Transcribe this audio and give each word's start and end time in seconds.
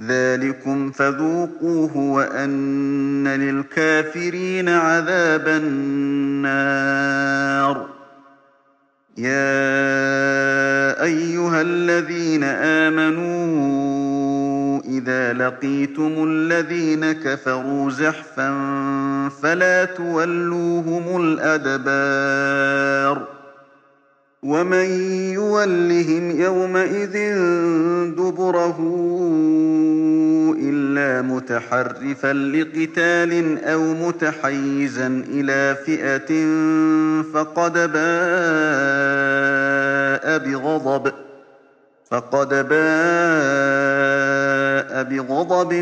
ذلكم 0.00 0.90
فذوقوه 0.90 1.96
وأن 1.96 3.28
للكافرين 3.28 4.68
عذاب 4.68 5.48
النار. 5.48 6.82
يا 9.18 11.02
أيها 11.02 11.60
الذين 11.60 12.44
آمنوا 12.44 13.32
إذا 14.84 15.32
لقيتم 15.32 16.24
الذين 16.28 17.12
كفروا 17.12 17.90
زحفا 17.90 18.48
فلا 19.42 19.84
تولوهم 19.84 21.22
الأدبار. 21.22 23.28
ومن 24.42 24.86
يولهم 25.32 26.40
يومئذ 26.40 27.12
دبره 28.14 28.78
إلا 30.92 31.22
متحرفا 31.22 32.32
لقتال 32.32 33.64
أو 33.64 33.94
متحيزا 33.94 35.24
إلى 35.28 35.76
فئة 35.86 36.46
فقد 37.34 37.72
باء 37.72 37.92
بغضب 40.38 41.12
فقد 42.10 42.48
باء 42.48 42.72
بغضب 45.02 45.72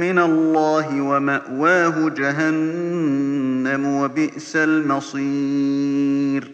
من 0.00 0.18
الله 0.18 1.00
ومأواه 1.00 2.08
جهنم 2.08 3.86
وبئس 3.86 4.56
المصير. 4.56 6.50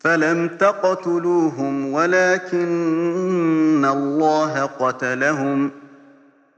فلم 0.00 0.48
تقتلوهم 0.48 1.92
ولكن 1.92 3.84
الله 3.84 4.62
قتلهم. 4.64 5.83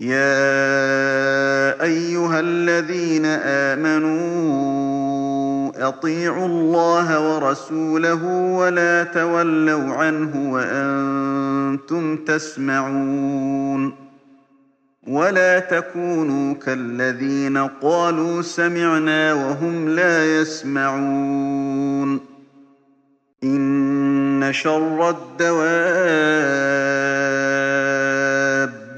يا 0.00 1.82
أيها 1.82 2.40
الذين 2.40 3.26
آمنوا 3.44 4.70
أطيعوا 5.88 6.46
الله 6.46 7.34
ورسوله 7.34 8.24
ولا 8.56 9.04
تولوا 9.04 9.94
عنه 9.94 10.52
وأنتم 10.52 12.16
تسمعون 12.16 13.92
ولا 15.06 15.58
تكونوا 15.58 16.54
كالذين 16.54 17.58
قالوا 17.58 18.42
سمعنا 18.42 19.32
وهم 19.32 19.88
لا 19.88 20.40
يسمعون 20.40 22.20
إن 23.44 24.48
شر 24.52 25.10
الدواب 25.10 26.50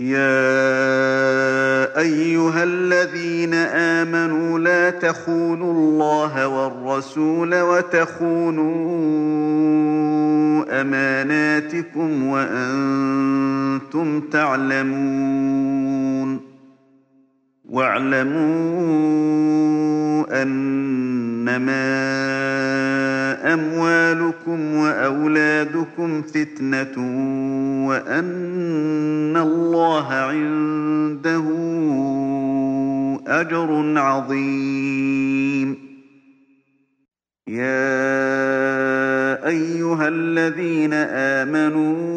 يا 0.00 0.18
أيها 1.98 2.64
الذين 2.64 3.54
آمنوا 3.54 4.58
لا 4.58 4.90
تخونوا 4.90 5.72
الله 5.72 6.48
والرسول 6.48 7.60
وتخونوا 7.60 8.66
أماناتكم 10.80 12.26
وأنتم 12.26 14.20
تعلمون 14.20 15.66
واعلموا 17.64 18.86
أنما 21.48 21.86
أموالكم 23.54 24.74
وأولادكم 24.74 26.22
فتنة 26.22 26.96
وأن 27.88 29.36
الله 29.36 30.12
عنده 30.12 31.44
أجر 33.26 33.98
عظيم. 33.98 35.78
يا 37.48 37.86
أيها 39.46 40.08
الذين 40.08 40.92
آمنوا 40.92 42.16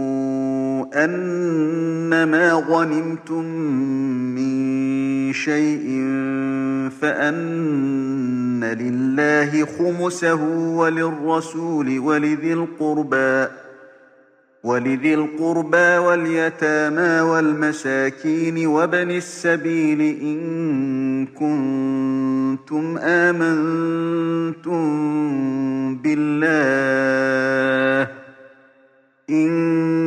أنما 0.93 2.51
غنمتم 2.51 3.45
من 4.35 5.33
شيء 5.33 5.87
فأن 7.01 8.63
لله 8.63 9.65
خمسه 9.65 10.43
وللرسول 10.75 11.99
ولذي 11.99 12.53
القربى 12.53 13.47
ولذي 14.63 15.13
القربى 15.13 15.97
واليتامى 15.97 17.21
والمساكين 17.21 18.67
وبن 18.67 19.11
السبيل 19.11 20.01
إن 20.01 21.25
كنتم 21.25 22.97
آمنتم 22.97 24.81
بالله 25.95 27.61
إن 29.29 30.00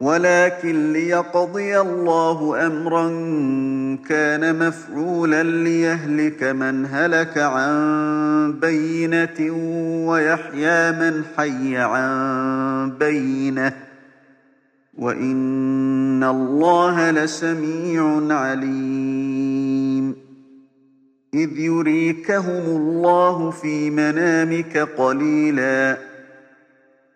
ولكن 0.00 0.92
ليقضي 0.92 1.80
الله 1.80 2.66
أمرا 2.66 3.08
كان 4.08 4.68
مفعولا 4.68 5.42
ليهلك 5.42 6.42
من 6.42 6.86
هلك 6.86 7.38
عن 7.38 8.52
بينة 8.60 9.52
ويحيى 10.08 10.92
من 10.92 11.22
حي 11.36 11.76
عن 11.76 12.92
بينة. 12.98 13.72
وإن 14.98 16.24
الله 16.24 17.10
لسميع 17.10 18.34
عليم. 18.34 20.14
إذ 21.34 21.58
يريكهم 21.58 22.62
الله 22.66 23.50
في 23.50 23.90
منامك 23.90 24.78
قليلا. 24.78 26.15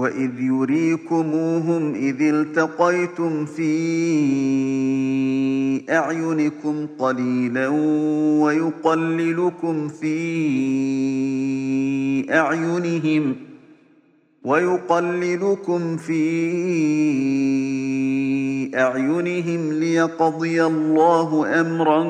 وإذ 0.00 0.40
يريكموهم 0.40 1.94
إذ 1.94 2.22
التقيتم 2.22 3.44
في 3.44 3.70
أعينكم 5.90 6.86
قليلا 6.98 7.68
ويقللكم 8.42 9.88
في 9.88 10.16
أعينهم 12.30 13.36
ويقللكم 14.44 15.96
في 15.96 16.20
أعينهم 18.74 19.72
ليقضي 19.72 20.64
الله 20.64 21.60
أمرا 21.60 22.02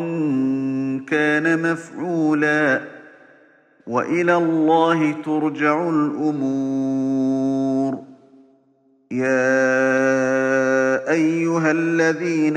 كان 1.09 1.73
مفعولا 1.73 3.00
وإلى 3.91 4.37
الله 4.37 5.13
ترجع 5.13 5.89
الأمور. 5.91 7.31
يا 9.11 9.91
أيها 11.11 11.71
الذين 11.71 12.57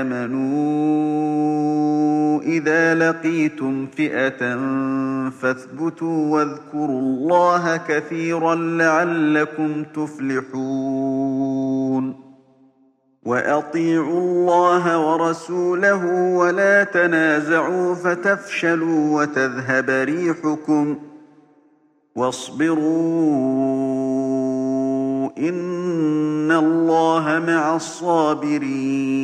آمنوا 0.00 0.44
إذا 2.42 2.94
لقيتم 2.94 3.86
فئة 3.86 4.56
فاثبتوا 5.30 6.32
واذكروا 6.32 7.00
الله 7.00 7.76
كثيرا 7.76 8.54
لعلكم 8.54 9.84
تفلحون. 9.94 11.34
وأطيعوا 13.24 14.20
الله 14.20 14.98
ورسوله 14.98 16.04
ولا 16.36 16.84
تنازعوا 16.84 17.94
فتفشلوا 17.94 19.20
وتذهب 19.22 19.90
ريحكم 19.90 20.98
واصبروا 22.16 22.84
إن 25.38 26.52
الله 26.52 27.42
مع 27.46 27.76
الصابرين 27.76 29.23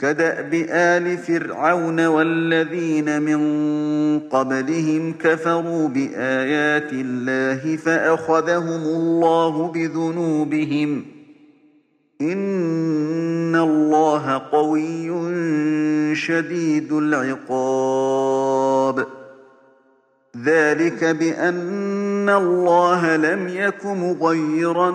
كدأب 0.00 0.54
آل 0.70 1.18
فرعون 1.18 2.06
والذين 2.06 3.22
من 3.22 3.40
قبلهم 4.20 5.12
كفروا 5.12 5.88
بآيات 5.88 6.92
الله 6.92 7.76
فأخذهم 7.76 8.82
الله 8.82 9.72
بذنوبهم. 9.72 11.04
إن 12.20 13.56
الله 13.56 14.42
قوي 14.52 15.10
شديد 16.14 16.92
العقاب. 16.92 18.46
ذلك 20.44 21.04
بأن 21.04 22.28
الله 22.28 23.16
لم 23.16 23.48
يك 23.48 23.86
مغيرا 23.86 24.90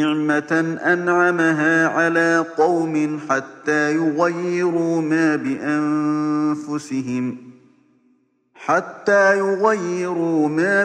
نعمة 0.00 0.78
أنعمها 0.82 1.88
على 1.88 2.44
قوم 2.56 3.20
حتى 3.28 3.94
يغيروا 3.94 5.02
ما 5.02 5.36
بأنفسهم. 5.36 7.36
حتى 8.54 9.38
يغيروا 9.38 10.48
ما 10.48 10.84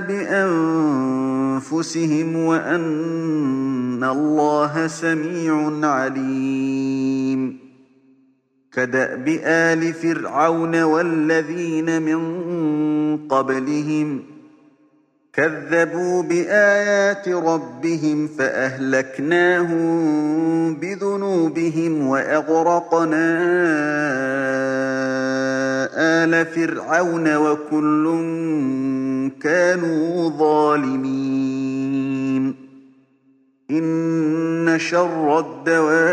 بأنفسهم 1.60 2.36
وأن 2.36 4.04
الله 4.04 4.88
سميع 4.88 5.88
عليم. 5.88 7.60
كدأب 8.74 9.40
آل 9.44 9.94
فرعون 9.94 10.84
والذين 10.84 12.02
من 12.02 12.20
قبلهم 13.28 14.35
كذبوا 15.36 16.24
بآيات 16.24 17.30
ربهم 17.30 18.28
فأهلكناهم 18.28 19.86
بذنوبهم 20.76 22.08
وأغرقنا 22.08 23.40
آل 25.96 26.46
فرعون 26.46 27.36
وكل 27.36 28.06
كانوا 29.42 30.30
ظالمين. 30.30 31.76
إن 33.72 34.76
شر 34.80 35.40
الدواب 35.40 36.06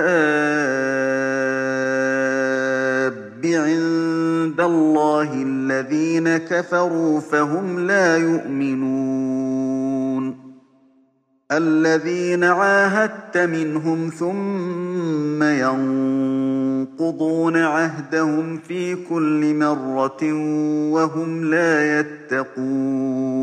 عند 3.45 4.61
الله 4.61 5.35
الذين 5.93 6.37
كفروا 6.37 7.21
فهم 7.21 7.87
لا 7.87 8.17
يؤمنون. 8.17 9.73
الذين 11.53 12.45
عاهدت 12.45 13.39
منهم 13.39 14.09
ثم 14.09 15.43
ينقضون 16.93 17.57
عهدهم 17.57 18.59
في 18.59 18.95
كل 18.95 19.55
مرة 19.55 20.33
وهم 20.93 21.45
لا 21.45 22.01
يتقون. 22.01 23.43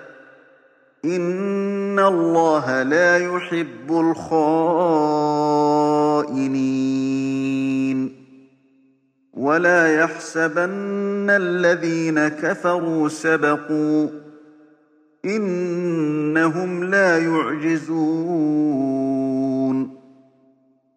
إن 1.05 1.99
الله 1.99 2.83
لا 2.83 3.17
يحب 3.17 3.91
الخائنين 3.91 4.41
ولا 9.33 9.95
يحسبن 9.99 11.29
الذين 11.29 12.27
كفروا 12.27 13.07
سبقوا 13.07 14.09
إنهم 15.25 16.83
لا 16.83 17.17
يعجزون 17.17 18.81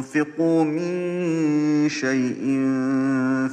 تنفقوا 0.00 0.64
من 0.64 1.88
شيء 1.88 2.40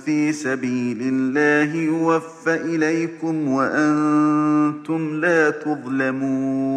في 0.06 0.34
سبيل 0.34 0.98
الله 1.02 1.76
يوفى 1.76 2.56
إليكم 2.56 3.48
وأنتم 3.48 5.16
لا 5.16 5.50
تظلمون. 5.50 6.68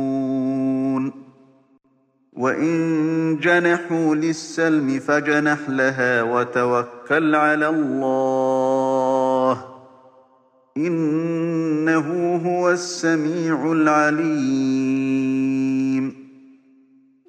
وإن 2.32 3.38
جنحوا 3.42 4.14
للسلم 4.14 4.98
فجنح 4.98 5.58
لها 5.68 6.22
وتوكل 6.22 7.34
على 7.34 7.68
الله. 7.68 9.64
إنه 10.76 12.36
هو 12.46 12.70
السميع 12.70 13.72
العليم. 13.72 15.49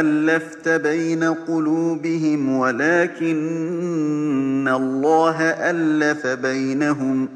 ألفت 0.00 0.68
بين 0.68 1.24
قلوبهم 1.24 2.48
ولكن 2.56 3.38
الله 4.68 5.42
ألف 5.42 6.26
بينهم 6.26 7.28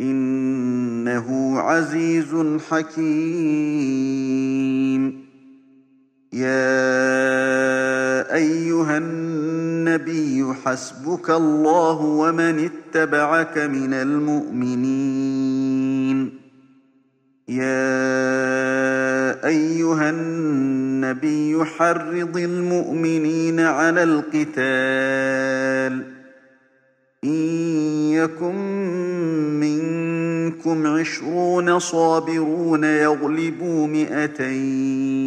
إنه 0.00 1.58
عزيز 1.60 2.60
حكيم. 2.70 4.06
يا 6.32 7.16
أيها 8.34 8.98
النبي 8.98 10.54
حسبك 10.64 11.30
الله 11.30 12.00
ومن 12.00 12.70
اتبعك 12.70 13.58
من 13.58 13.92
المؤمنين. 13.94 15.66
يا 19.36 19.48
أيها 19.48 20.10
النبي 20.10 21.64
حرض 21.64 22.36
المؤمنين 22.36 23.60
على 23.60 24.02
القتال 24.02 24.46
إن 27.24 27.30
يكن 28.12 28.54
منكم 29.60 30.86
عشرون 30.86 31.78
صابرون 31.78 32.84
يغلبوا 32.84 33.86
مئتين 33.86 35.26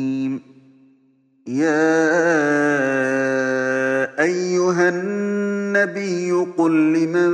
يا 1.51 1.91
أيها 4.23 4.89
النبي 4.89 6.31
قل 6.57 6.93
لمن 6.93 7.31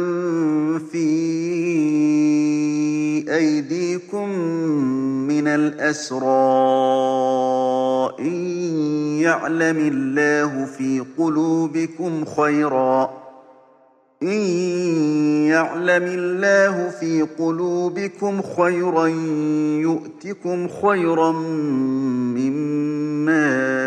في 0.79 1.07
أيديكم 3.35 4.29
من 5.27 5.47
الأسرار 5.47 6.27
إن 8.19 8.33
يعلم 9.21 9.77
الله 9.77 10.65
في 10.65 11.03
قلوبكم 11.17 12.25
خيرا. 12.25 13.27
إن 14.23 14.41
يعلم 15.47 16.03
الله 16.03 16.89
في 16.89 17.21
قلوبكم 17.21 18.41
خيرا 18.41 19.07
يؤتكم 19.77 20.67
خيرا 20.67 21.31
مما 22.37 23.86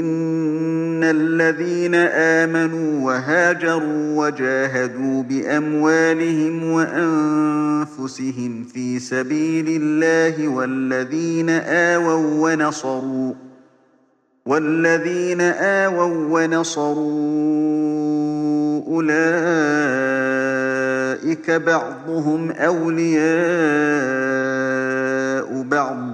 إن 0.00 1.04
الذين 1.04 1.94
آمنوا 1.94 3.06
وهاجروا 3.06 4.26
وجاهدوا 4.26 5.22
بأموالهم 5.22 6.64
وأنفسهم 6.70 8.64
في 8.64 8.98
سبيل 8.98 9.82
الله 9.82 10.48
والذين 10.48 11.50
آووا 11.50 12.52
ونصروا 12.52 13.34
والذين 14.46 15.40
آووا 15.40 16.40
ونصروا 16.40 16.94
أولئك 18.86 19.14
بعضهم 21.50 22.50
أولياء 22.50 23.24
بعض 25.62 26.13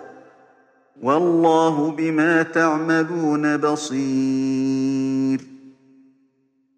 والله 1.01 1.91
بما 1.91 2.43
تعملون 2.43 3.57
بصير. 3.57 5.41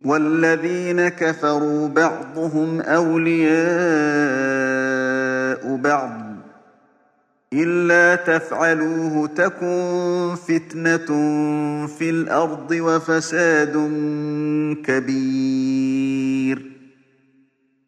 والذين 0.06 1.08
كفروا 1.08 1.88
بعضهم 1.88 2.82
أولياء 2.82 3.54
بعض. 5.76 6.24
إلا 7.54 8.16
تفعلوه 8.16 9.28
تكن 9.28 10.36
فتنة 10.48 11.06
في 11.88 12.10
الأرض 12.10 12.72
وفساد 12.72 13.74
كبير. 14.86 15.73